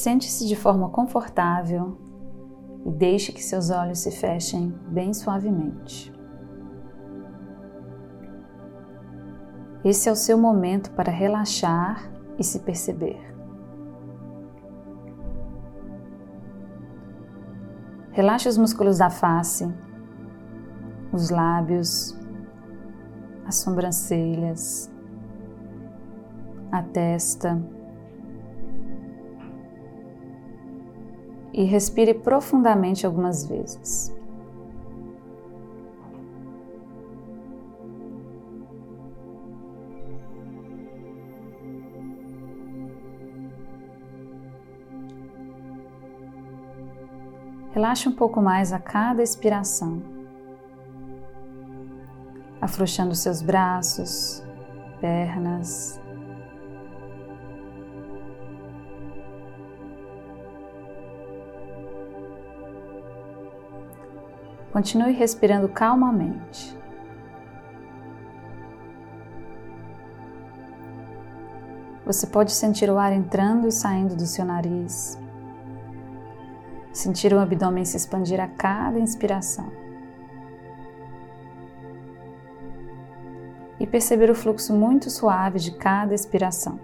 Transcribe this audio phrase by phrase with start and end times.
[0.00, 1.98] Sente-se de forma confortável
[2.86, 6.10] e deixe que seus olhos se fechem bem suavemente.
[9.84, 13.20] Esse é o seu momento para relaxar e se perceber.
[18.12, 19.70] Relaxe os músculos da face,
[21.12, 22.18] os lábios,
[23.44, 24.90] as sobrancelhas,
[26.72, 27.79] a testa.
[31.52, 34.14] E respire profundamente algumas vezes.
[47.72, 50.02] Relaxe um pouco mais a cada expiração,
[52.60, 54.44] afrouxando seus braços,
[55.00, 56.00] pernas.
[64.80, 66.74] Continue respirando calmamente.
[72.06, 75.18] Você pode sentir o ar entrando e saindo do seu nariz
[76.94, 79.70] Sentir o abdômen se expandir a cada inspiração.
[83.78, 86.80] E perceber o fluxo muito suave de cada expiração.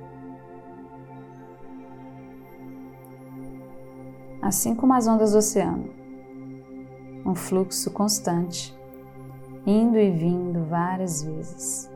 [4.43, 6.06] Assim como as ondas do oceano.
[7.27, 8.73] Um fluxo constante,
[9.67, 11.91] indo e vindo várias vezes.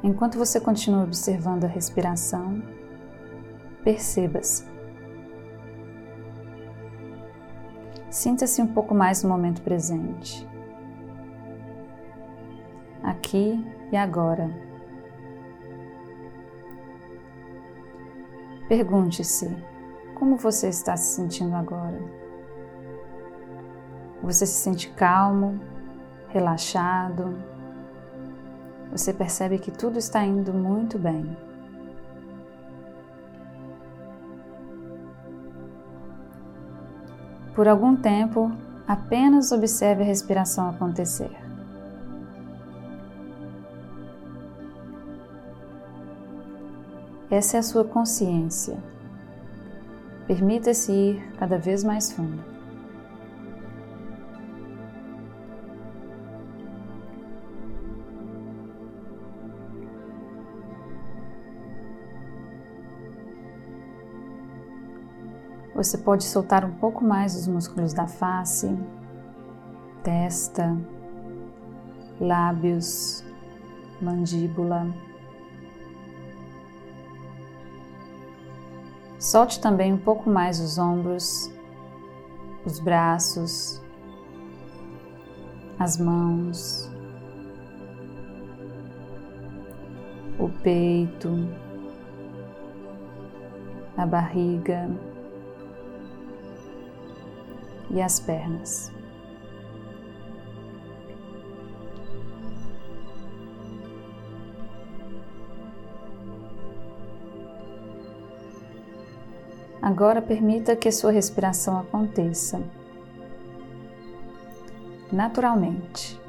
[0.00, 2.62] Enquanto você continua observando a respiração,
[3.82, 4.64] perceba-se.
[8.08, 10.46] Sinta-se um pouco mais no momento presente,
[13.32, 14.50] aqui e agora.
[18.68, 19.56] Pergunte-se
[20.14, 21.98] como você está se sentindo agora.
[24.22, 25.58] Você se sente calmo,
[26.28, 27.50] relaxado?
[28.90, 31.34] você percebe que tudo está indo muito bem.
[37.54, 38.52] Por algum tempo,
[38.86, 41.41] apenas observe a respiração acontecer.
[47.32, 48.76] Essa é a sua consciência.
[50.26, 52.44] Permita-se ir cada vez mais fundo.
[65.74, 68.68] Você pode soltar um pouco mais os músculos da face,
[70.02, 70.76] testa,
[72.20, 73.24] lábios,
[74.02, 74.86] mandíbula.
[79.22, 81.48] Solte também um pouco mais os ombros,
[82.66, 83.80] os braços,
[85.78, 86.90] as mãos,
[90.40, 91.48] o peito,
[93.96, 94.90] a barriga
[97.92, 98.92] e as pernas.
[109.82, 112.62] Agora permita que sua respiração aconteça
[115.10, 116.20] naturalmente.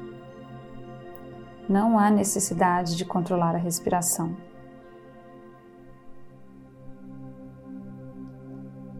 [1.68, 4.36] Não há necessidade de controlar a respiração.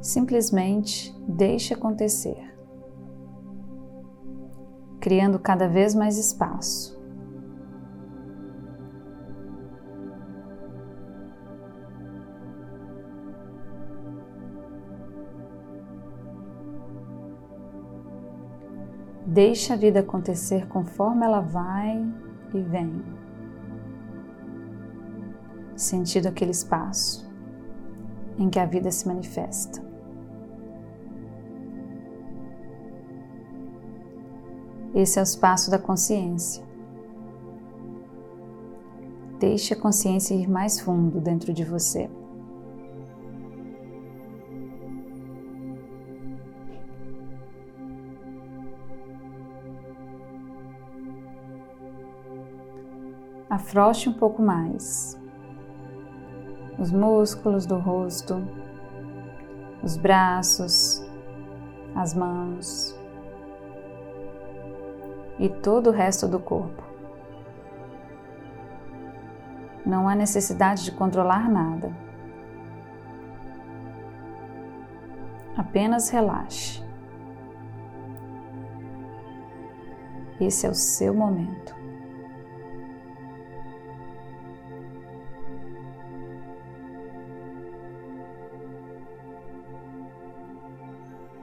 [0.00, 2.54] Simplesmente deixe acontecer
[5.04, 6.93] criando cada vez mais espaço.
[19.26, 22.06] Deixe a vida acontecer conforme ela vai
[22.52, 23.02] e vem,
[25.74, 27.26] sentindo aquele espaço
[28.38, 29.82] em que a vida se manifesta.
[34.94, 36.62] Esse é o espaço da consciência.
[39.40, 42.10] Deixe a consciência ir mais fundo dentro de você.
[53.48, 55.20] Afroche um pouco mais
[56.78, 58.42] os músculos do rosto,
[59.82, 61.02] os braços,
[61.94, 62.98] as mãos
[65.38, 66.82] e todo o resto do corpo.
[69.84, 71.92] Não há necessidade de controlar nada.
[75.56, 76.82] Apenas relaxe.
[80.40, 81.83] Esse é o seu momento.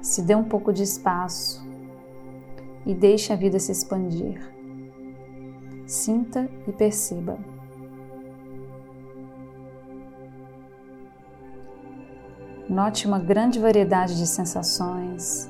[0.02, 1.66] Se dê um pouco de espaço
[2.86, 4.42] e deixe a vida se expandir.
[5.86, 7.38] Sinta e perceba.
[12.68, 15.50] Note uma grande variedade de sensações,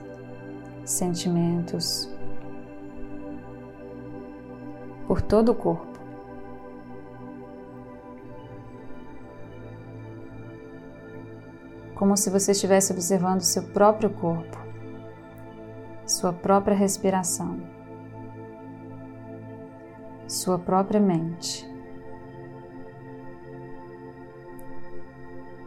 [0.84, 2.10] sentimentos
[5.08, 5.91] por todo o corpo.
[12.02, 14.58] Como se você estivesse observando seu próprio corpo,
[16.04, 17.62] sua própria respiração,
[20.28, 21.64] sua própria mente.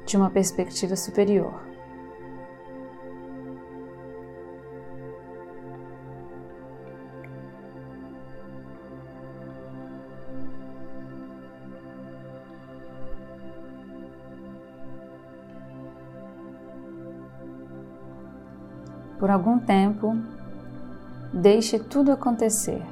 [0.04, 1.73] De uma perspectiva superior.
[19.24, 20.14] Por algum tempo,
[21.32, 22.82] deixe tudo acontecer.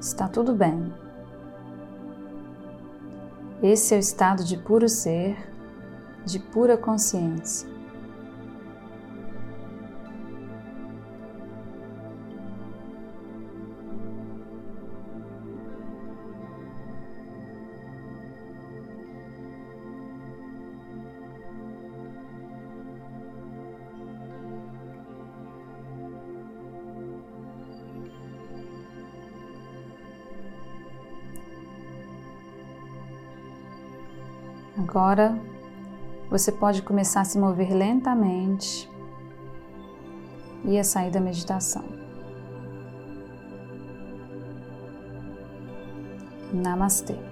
[0.00, 0.90] Está tudo bem.
[3.62, 5.36] Esse é o estado de puro ser,
[6.24, 7.68] de pura consciência.
[34.90, 35.40] Agora
[36.28, 38.90] você pode começar a se mover lentamente
[40.64, 41.84] e a sair da meditação.
[46.52, 47.29] Namastê.